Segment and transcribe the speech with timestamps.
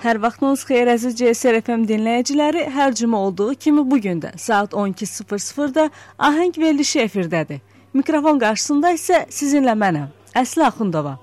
[0.00, 2.62] Hər vaxtınız xeyir əziz CSR FM dinləyiciləri.
[2.72, 7.60] Hər cümə olduğu kimi bu gün də saat 12:00-da ahəng verilişi efirdədir.
[7.92, 11.18] Mikrofon qarşısında isə sizinlə mənəm, Əsli Axundova.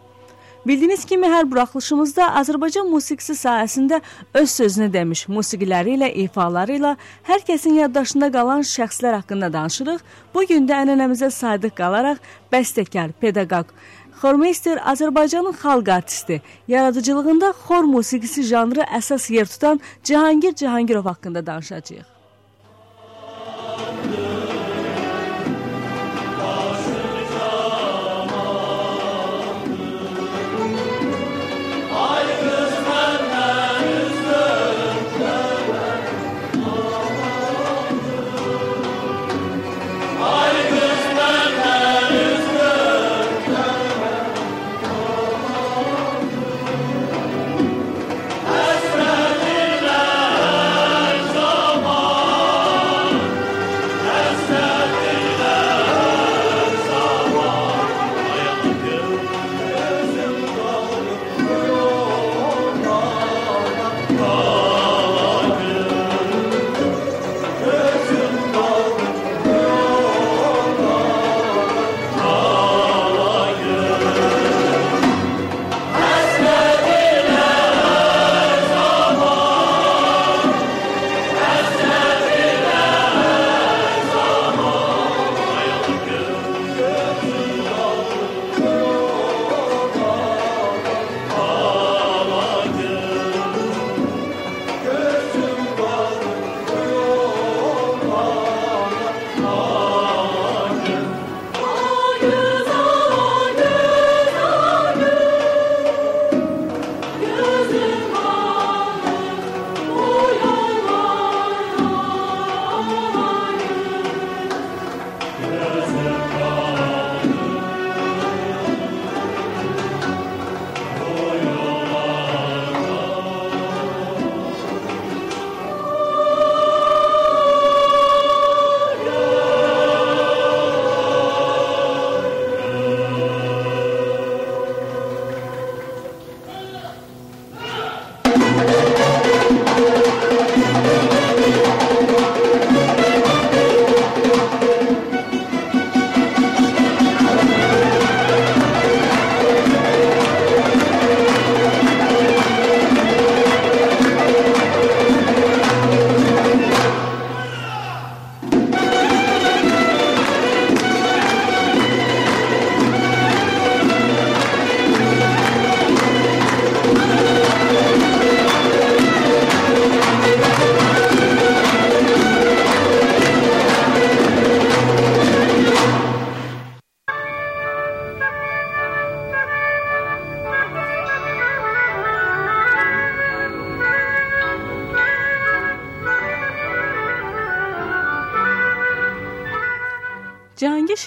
[0.67, 4.02] Bildiyiniz kimi hər buraxılışımızda Azərbaycan musiqisi sahəsində
[4.34, 6.96] öz sözünü demiş musiqiləri ilə, ifaları ilə
[7.30, 10.02] hər kəsin yaddaşında qalan şəxslər haqqında danışırıq.
[10.34, 12.20] Bu gün də ənənəmizə sadiq qalaraq
[12.52, 13.71] bəstəkar, pedaqoq,
[14.21, 22.16] Xormeister Azərbaycanın xalq artisti, yaradıcılığında xor musiqisi janrı əsas yer tutan Cahangir Cahangirov haqqında danışacağıq.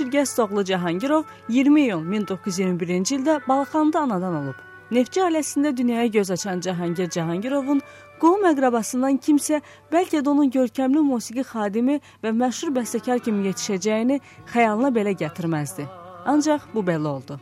[0.01, 4.55] Cahangir Şirgəstoğlu Cahangirov 20 iyun 1921-ci ildə Balxanda anadan olub.
[4.91, 7.83] Neftçi ailəsində dünyaya göz açan Cahangir Cahangirovun
[8.21, 9.61] qohum əqrabasından kimsə
[9.93, 14.21] bəlkə də onun görkəmli musiqi xadimi və məşhur bəstəkar kimi yetişəcəyini
[14.55, 15.87] xəyalına belə gətirməzdi.
[16.27, 17.41] Ancaq bu belə oldu.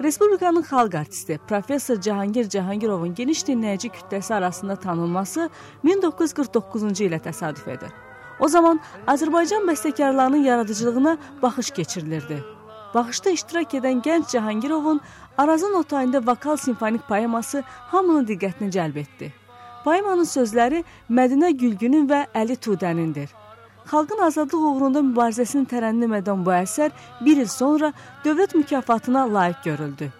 [0.00, 5.50] Respublikanın xalq artisti professor Cahangir Cahangirovun geniş dinləyici kütləsi arasında tanınması
[5.84, 7.92] 1949-cu ilə təsadüf edir.
[8.40, 12.44] O zaman Azərbaycan bəstəkarlarının yaradıcılığına baxış keçirilirdi.
[12.94, 15.00] Baxışda iştirak edən gənc Cahangirovun
[15.38, 19.32] Arazın otayında vokal simfonik poeması hamının diqqətini cəlb etdi.
[19.84, 23.28] Poemanın sözləri Mədinə Gülgünün və Əli Tudənindir.
[23.90, 26.90] Xalqın azadlıq uğrunda mübarizəsini tərənnüm edən bu əsər
[27.24, 27.92] bir il sonra
[28.24, 30.10] dövlət mükafatına layiq görüldü.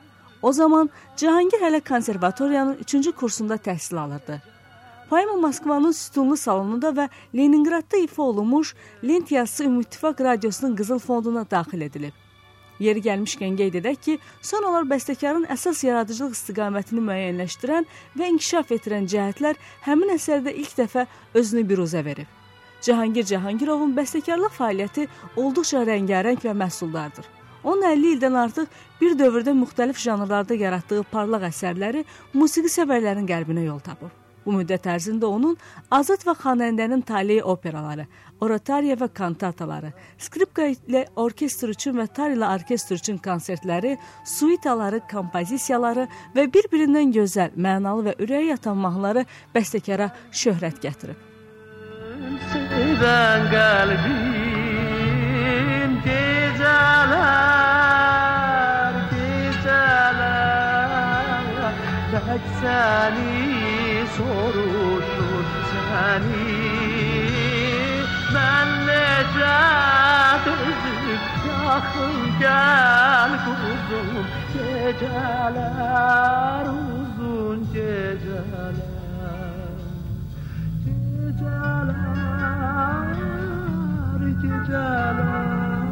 [0.42, 4.40] O zaman Cahangir hələ konservatoriyanın 3-cü kursunda təhsil alırdı.
[5.10, 8.74] Poema Moskvanın sütunlu salonunda və Leningradda ifa olunmuş
[9.04, 12.12] Lent yazısı Ümidtifaq radiosunun qızıl fonduna daxil edilib.
[12.80, 17.88] Yeri gəlmişkən qeyd edək ki, sonralar bəstəkarın əsas yaradıcılıq istiqamətini müəyyənləşdirən
[18.22, 19.58] və inkişaf etdirən cəhətlər
[19.88, 22.30] həmin əsərdə ilk dəfə özünü biruzə verib.
[22.80, 27.26] Cahangir Cahangirovun bəstəkarlıq fəaliyyəti olduqca rəngarəng və məhsuldardır.
[27.64, 33.82] Onun 50 ildən artıq bir dövrdə müxtəlif janrlarda yaratdığı parlaq əsərləri musiqi sevərlərin qəlbinə yol
[33.82, 34.29] tapıb.
[34.44, 35.56] Bu müddət ərzində onun
[35.92, 38.06] Azad və Xanəndənin taleyi operaları,
[38.40, 46.08] oratoriya və kantataları, skripka ilə orkestr üçün və tar ilə orkestr üçün konsertləri, suitaları, kompozisiyaları
[46.36, 51.28] və bir-birindən gözəl, mənalı və ürəyə yatan mahnıları bəstəkara şöhrət gətirib.
[52.50, 54.29] Sevən qəlbim
[72.40, 75.56] yaxın gəl quzum Gecələr
[76.72, 78.76] uzun gecələr
[80.84, 81.96] Gecələr,
[84.42, 85.90] gecələr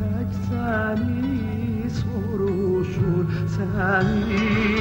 [0.00, 1.24] Tək səni
[2.00, 3.24] soruşur
[3.56, 4.71] səni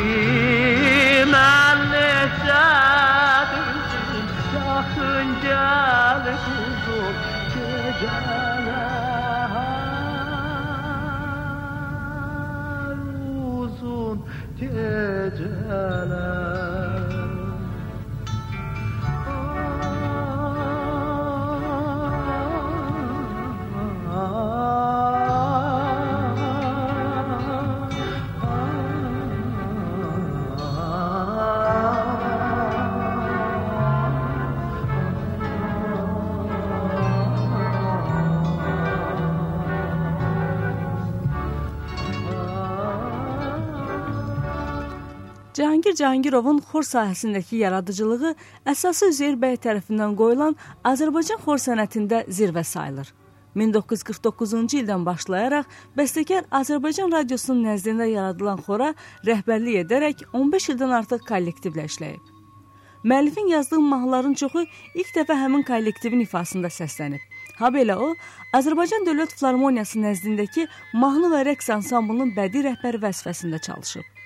[45.82, 48.36] Cahangir Cahangirovun xor sahəsindəki yaradıcılığı
[48.70, 50.54] əsası Üzeyir bəy tərəfindən qoyulan
[50.86, 53.08] Azərbaycan xor sənətində zirvə sayılır.
[53.56, 55.66] 1949-cu ildən başlayaraq
[55.98, 58.92] bəstəkar Azərbaycan radiosunun nəzdində yaradılan xora
[59.26, 62.22] rəhbərlik edərək 15 ildən artıq kollektivlə işləyib.
[63.02, 67.26] Müəllifin yazdığı mahnıların çoxu ilk dəfə həmin kollektivin ifasında səslənib.
[67.58, 68.14] Habelə o,
[68.54, 74.21] Azərbaycan Dövlət Filarmoniyası nəzdindəki mahnı və rəqs ansamblının bədii rəhbəri vəzifəsində çalışıb.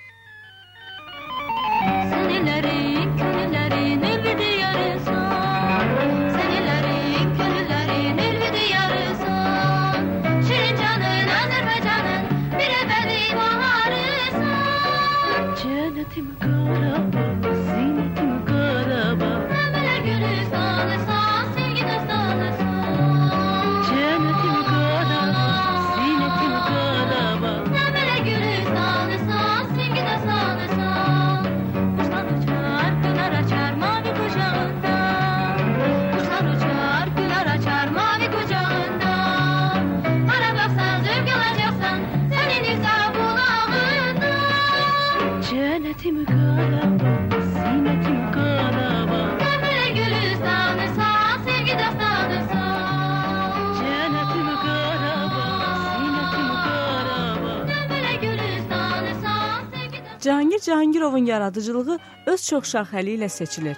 [60.56, 63.76] Cahangir Cahangirovun yaradıcılığı öz çox şaxəli ilə seçilir.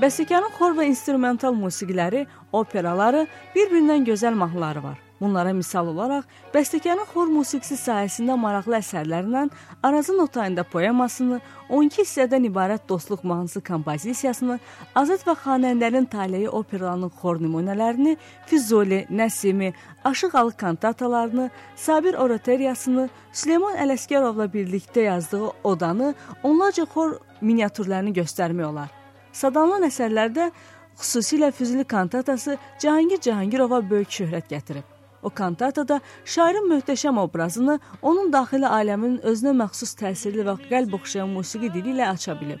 [0.00, 4.98] Bəstəkarın xor və instrumental musiqiləri, operaları, bir-birindən gözəl mahnıları var.
[5.22, 9.50] Bunlara misal olaraq bəstəkarın xor musiqisi sahəsində maraqlı əsərlərindən
[9.86, 11.36] Arazın otayında poemasını,
[11.68, 14.56] 12 hissədən ibarət Dostluq mahnısı kompozisiyasını,
[14.98, 18.16] Azad və Xanəndənin Taleyi operalarının xor nümunələrini,
[18.50, 19.70] Füzuli, Nəsimi,
[20.04, 28.90] Aşıq Alı kantatalarını, Sabir oratoriyasını, Süleyman Ələsgərovla birlikdə yazdığı Odanı, onlarca xor miniatürlərini göstərmək olar.
[29.32, 30.50] Sadanlan əsərlərdə
[30.98, 34.91] xüsusilə Füzuli kantatası Cahangir Cahangirova böyük şöhrət gətirib.
[35.22, 41.70] O kantatada şairin möhtəşəm obrazını onun daxili aləminin özünə məxsus təsirli və qəlb oxşayan musiqi
[41.74, 42.60] dili ilə aça bilib.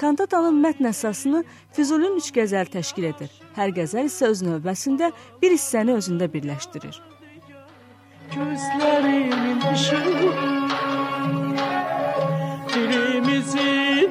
[0.00, 1.42] Kantatanın mətn əsasını
[1.76, 3.30] Füzulin üç qəzəl təşkil edir.
[3.56, 5.10] Hər qəzəl isə öz növbəsində
[5.42, 6.96] bir hissəni özündə birləşdirir.
[8.34, 10.32] Gözlerimin ışığı
[12.74, 14.10] Dilimizin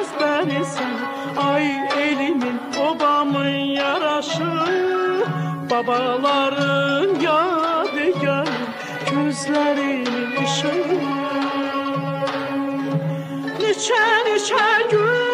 [0.00, 0.94] ezberisin
[1.36, 1.66] Ay
[2.02, 3.48] elimin obamın
[3.80, 4.50] yaraşı
[5.70, 7.03] Babaların
[9.34, 10.06] gözlerin
[10.44, 11.00] ışığı
[13.60, 15.33] Niçe niçe gül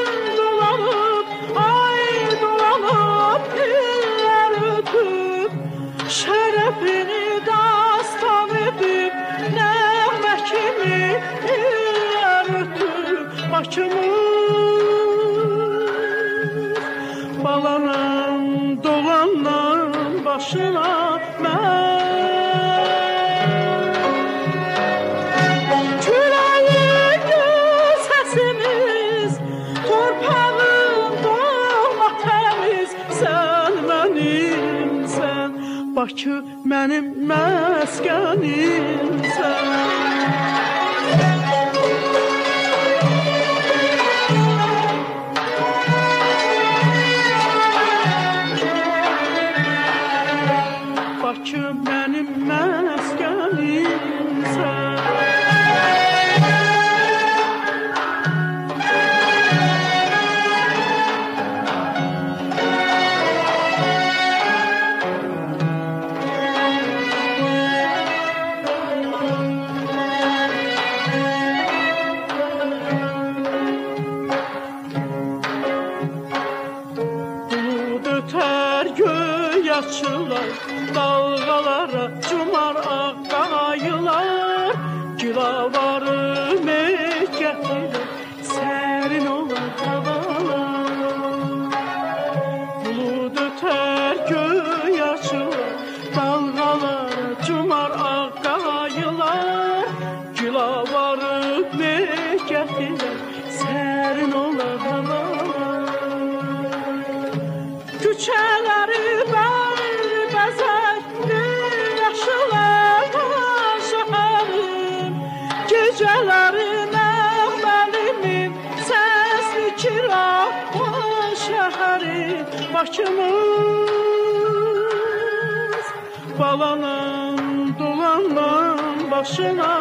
[129.21, 129.73] بخشنا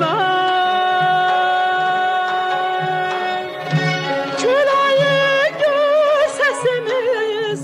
[0.00, 0.44] من
[4.40, 5.02] Külay
[6.38, 7.60] sesimiz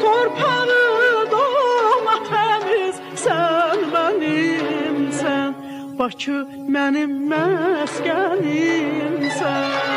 [0.00, 2.96] Torpağı doğma temiz.
[3.14, 5.50] Sen benimsen
[5.98, 6.36] Bakı
[6.74, 9.91] mənim məskənimsən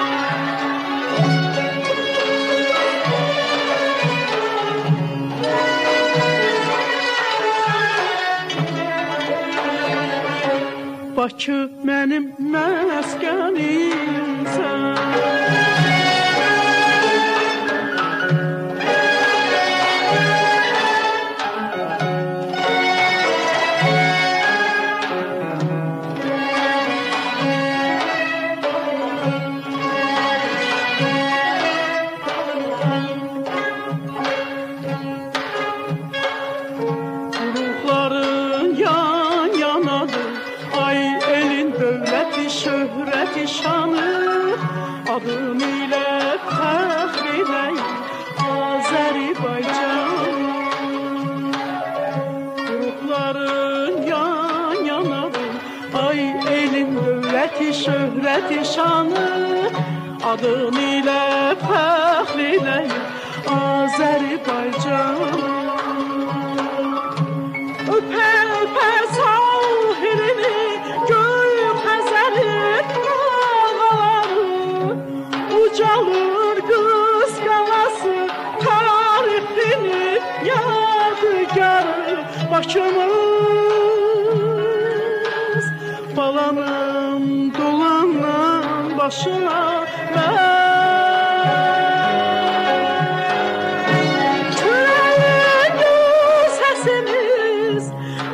[11.26, 15.45] Bakı mənim məskənimsən.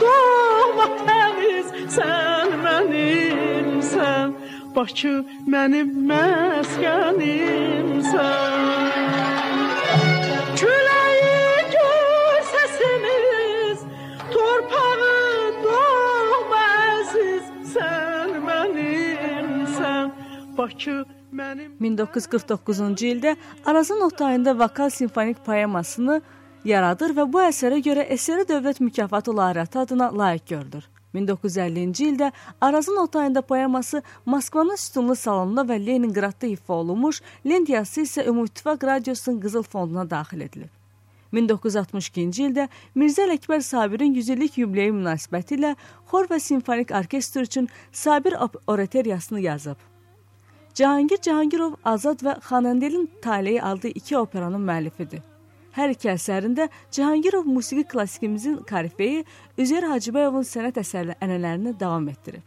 [0.00, 4.28] doğma təmiz, sən mənimsən,
[4.74, 5.14] Bakı
[5.52, 8.51] mənim məskənimsən.
[20.72, 26.20] Bakı mənim 1949-cu ildə Arazın Otayında vokal simfonik poemasını
[26.64, 30.88] yaradır və bu əsərə görə SSR Dövlət Mükafatı laureatı adına layiq görülür.
[31.14, 38.26] 1950-ci ildə Arazın Otayında poeması Moskvanın sütunlu salonunda və Leningradda ifa olunmuş, lent yazısı isə
[38.28, 40.72] Ümumİttifaq Radiosunun Qızıl Fonduna daxil edilib.
[41.32, 45.76] 1962-ci ildə Mirzə Ələkbər Sabirin 100 illik yubileyi münasibəti ilə
[46.08, 48.36] xor və simfonik orkestr üçün Sabir
[48.66, 49.91] oratoriyasını yazıb.
[50.74, 55.20] Cahangir Cahangirov Azad və Xanəndelin taleyi aldığı iki operanın müəllifidir.
[55.76, 59.24] Hər iki əsərində Cahangirov musiqi klassikimizin korifeyi
[59.58, 62.44] Üzeyir Hacıbəyovun sənət əsərli ənənələrini davam etdirib.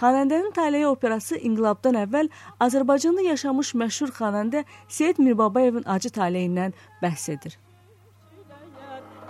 [0.00, 2.30] Xanəndənin taleyi operası inqilabdan əvvəl
[2.64, 7.58] Azərbaycanda yaşamış məşhur xanəndə Seyid Mirbabayevin acı taleyindən bəhs edir.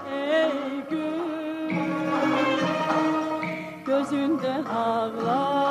[0.06, 1.82] Ey gün
[3.90, 5.69] gözündə ağlar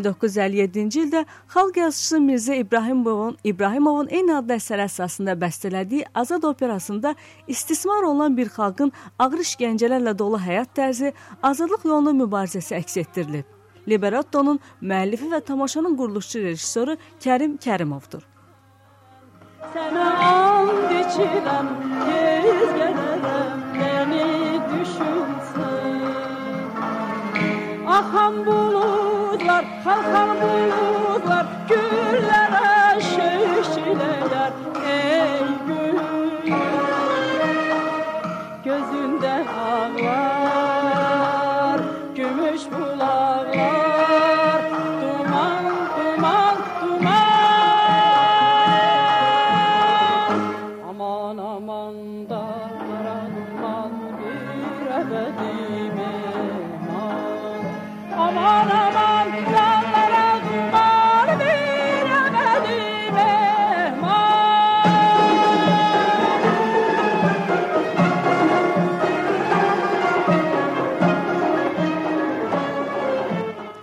[0.00, 7.14] 1957-ci ildə xalq yazıçısı Mirzə İbrahimovun İbrahimovun eyni adlı əsər əsasında bəstələdiyi Azad operasında
[7.46, 13.44] istismar olunan bir xalqın ağır işgəncələrlə dolu həyat tərzi, azadlıq yolunda mübarizəsi əks etdirilib.
[13.88, 18.22] Liberattonun müəllifi və tamaşanın quruluşçu rejissoru Kərim Kərimovdur.
[19.72, 21.66] Sənə and içirəm,
[22.06, 24.26] tez gələrəm, məni
[24.70, 25.90] düşünsən.
[27.96, 28.79] Axan buludlar,
[29.84, 32.49] Halkamız var güller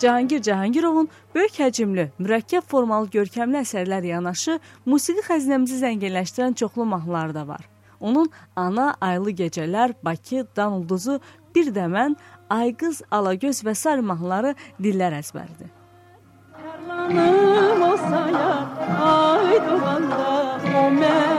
[0.08, 4.54] Cahangir Cahangirovun böyük həcmli, mürəkkəb formalı görkəmli əsərlər yanaşı,
[4.88, 7.66] musiqi xəzinəmizi zənginləşdirən çoxlu mahnıları da var.
[8.00, 11.20] Onun Ana, Aylı Gecələr, Bakı, Dan Ulduzu,
[11.56, 12.16] Bir Dəmən,
[12.50, 15.74] Ayqız, Alagöz və sair mahnıları dillər əzbəridir.
[16.56, 18.54] Tərlanım olsa ya,
[19.12, 20.32] ay doğanda
[20.84, 21.37] o məni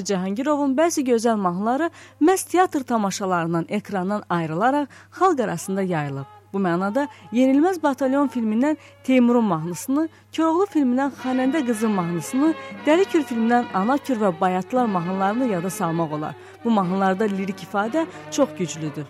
[0.00, 4.86] Cahangir Cahangirovun bəzi gözəl mahnıları məhz teatr tamaşalarından, ekrandan ayrılaraq
[5.18, 6.24] xalq arasında yayılıb.
[6.52, 12.54] Bu mənada Yenilməz Batalyon filmindən Teymurun mahnısını, Koroğlu filmindən Xanəndə qızın mahnısını,
[12.86, 16.34] Dəli Kür filmindən Ana Kür və Bayatlar mahnılarını yada salmaq olar.
[16.64, 19.06] Bu mahnılarda lirik ifadə çox güclüdür.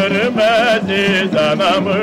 [0.00, 1.98] görmezdi anamı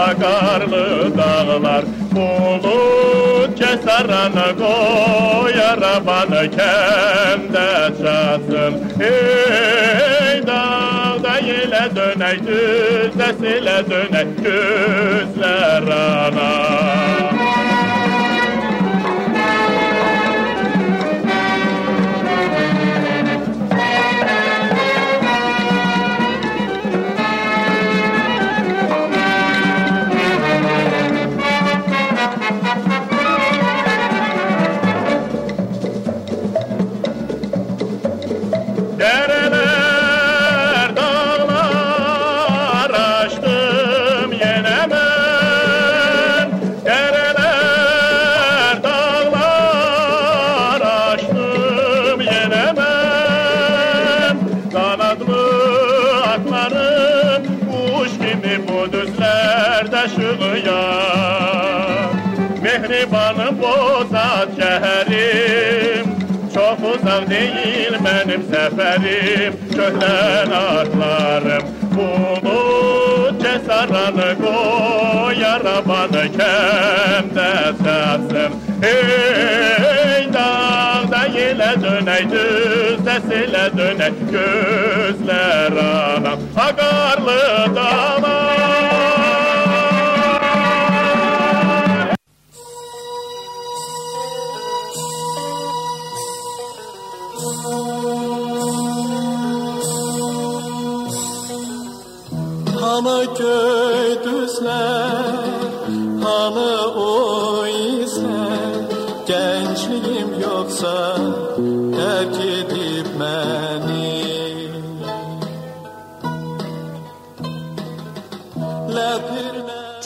[0.00, 1.84] akarlı dağlar.
[2.12, 17.69] Bulut cesaranı koyar avanı kende çatsın Ey dağda yine döney düzlesiyle döney güzler ana.
[63.70, 66.06] Bozat şehrim.
[66.54, 69.54] Çok uzak değil benim seferim.
[69.74, 71.62] Köhlen atlarım.
[71.94, 77.52] Bulut cesaranı koy Arabanı kemde
[77.84, 78.52] satsın.
[78.82, 86.38] Ey dağda yele dönek Düzde sile dönek Gözler anam.
[86.56, 88.59] Akarlı dağlar
[103.36, 103.79] Te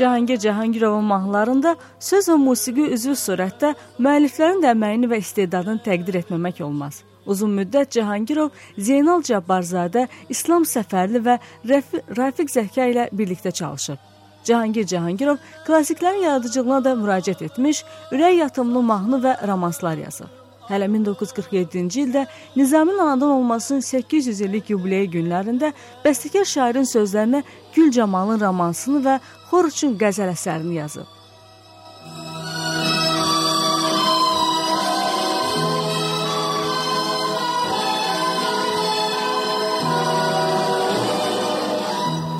[0.04, 3.70] Cahangir Cahangirovun mahnılarında söz və musiqi üzvü surətdə
[4.04, 6.98] müəlliflərin də əməyini və istedadını təqdir etməmək olmaz.
[7.24, 11.38] Uzun müddət Cahangirov Zeynal Cabbarzadə, İslam Səfərli və
[11.72, 13.96] Rəfi, Rafiq Zəhka ilə birlikdə çalışıb.
[14.44, 20.43] Cahangir Cahangirov klassiklərin yaradıcılığına da müraciət etmiş, ürək yatımlı mahnı və romanslar yazıb.
[20.68, 25.72] Hələ 1947-ci ildə Nizamın anadan olmasının 800 illik yubileyi günlərində
[26.04, 27.42] bəstəkar şairin sözlərinə
[27.74, 29.18] Gül Camalın romansını və
[29.50, 31.10] xor üçün qəzəl əsərini yazıb.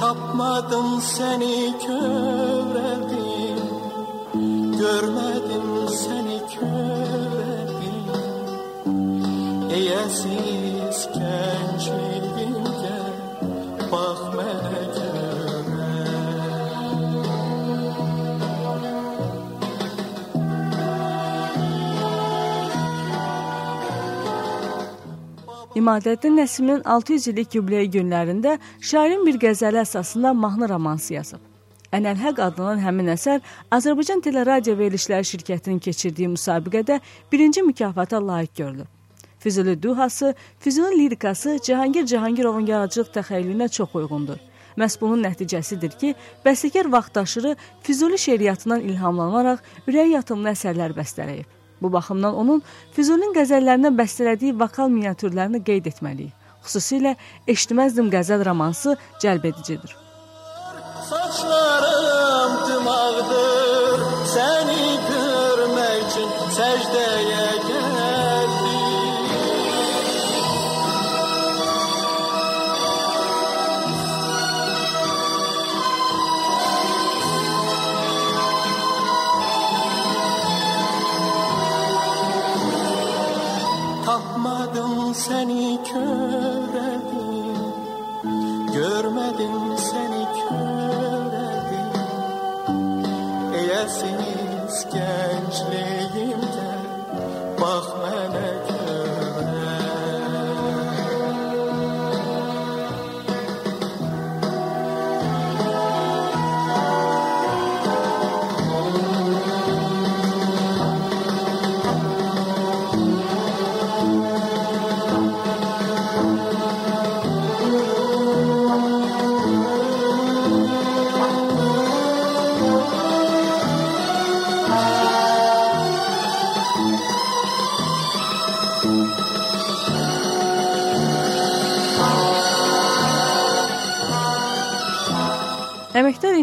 [0.01, 2.34] Tapmadım seni köreldim
[10.05, 12.97] Eyesiz gençliğimde
[13.93, 14.83] Bak mənə
[25.75, 31.41] İmadəddin Nəsiminin 600 illik yubileyi günlərində şairin bir qəzəli əsasında mahnı romansı yazıb.
[31.93, 33.41] Ənəlhəq adlanan həmin əsər
[33.73, 37.01] Azərbaycan Teleradio Verilişləri şirkətinin keçirdiyi müsabiqədə
[37.33, 38.94] birinci mükafata layiq görülüb.
[39.45, 44.39] Füzuli duhası, Füzuli lirikası Cahangir Cahangirovun yaradıcılıq təxəyyülünə çox uyğundur.
[44.81, 46.15] Məhz bunun nəticəsidir ki,
[46.47, 47.53] bəstəkar vaxtaşırı
[47.83, 51.45] Füzuli şeiriyyatından ilhamlanaraq ürək yatımlı əsərlər bəstələyib.
[51.83, 52.65] Bu baxımdan onun
[52.97, 56.33] Füzulin qəzəllərinə bəstələdiyi vokal miniatürlərini qeyd etməliyik.
[56.65, 57.13] Xüsusilə
[57.45, 59.97] Eşitməzdim qəzəl romansı cəlb edicidir.
[61.11, 63.44] Saçlarım dımağdır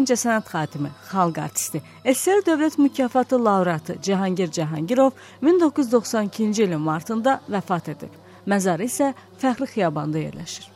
[0.02, 5.10] incəsənət xadimi, xalq artisti, SSR Dövlət Mükafatı laureatı Cahangir Cahangirov
[5.42, 8.20] 1992-ci ilin martında vəfat edib.
[8.46, 10.68] Məzarı isə Fəxri Xiyabanda yerləşir.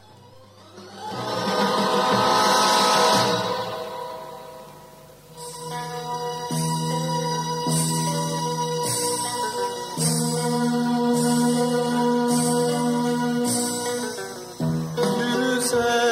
[15.67, 16.06] Yüze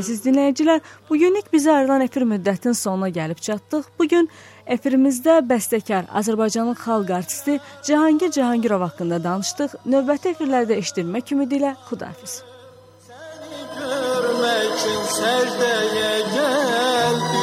[0.00, 3.88] əziz dinləyicilər, bu günlük bizə ayrılan efir müddətinin sonuna gəlib çatdıq.
[3.98, 4.28] Bu gün
[4.66, 9.80] efirimizdə bəstəkar, Azərbaycanın xalq artisti Cahangir Cahangirov haqqında danışdıq.
[9.86, 12.40] Növbəti efirlərdə eşidilmək ümidi ilə xudahafiz.
[13.80, 17.39] görmek için secdeye geldim